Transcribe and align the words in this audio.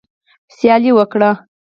سیالي 0.55 0.91
وکړئ 0.95 1.31